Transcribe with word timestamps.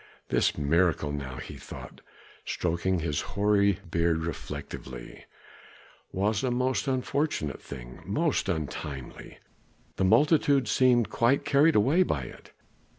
"This 0.29 0.57
miracle 0.57 1.11
now," 1.11 1.35
he 1.35 1.57
thought, 1.57 2.01
stroking 2.43 3.01
his 3.01 3.21
hoary 3.21 3.77
beard 3.91 4.25
reflectively, 4.25 5.25
"was 6.11 6.43
a 6.43 6.49
most 6.49 6.87
unfortunate 6.87 7.61
thing 7.61 8.01
most 8.03 8.49
untimely. 8.49 9.37
The 9.97 10.05
multitude 10.05 10.67
seem 10.67 11.05
quite 11.05 11.45
carried 11.45 11.75
away 11.75 12.01
by 12.01 12.23
it. 12.23 12.51